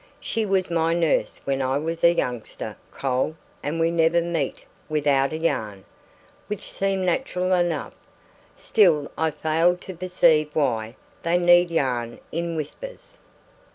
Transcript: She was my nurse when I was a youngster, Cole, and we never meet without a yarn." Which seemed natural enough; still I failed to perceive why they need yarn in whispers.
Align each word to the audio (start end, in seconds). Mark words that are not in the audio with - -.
She 0.19 0.47
was 0.47 0.71
my 0.71 0.95
nurse 0.95 1.39
when 1.45 1.61
I 1.61 1.77
was 1.77 2.03
a 2.03 2.11
youngster, 2.11 2.75
Cole, 2.89 3.35
and 3.61 3.79
we 3.79 3.91
never 3.91 4.19
meet 4.19 4.65
without 4.89 5.31
a 5.31 5.37
yarn." 5.37 5.85
Which 6.47 6.71
seemed 6.71 7.05
natural 7.05 7.53
enough; 7.53 7.95
still 8.55 9.11
I 9.15 9.29
failed 9.29 9.79
to 9.81 9.93
perceive 9.93 10.49
why 10.55 10.95
they 11.21 11.37
need 11.37 11.69
yarn 11.69 12.17
in 12.31 12.55
whispers. 12.55 13.19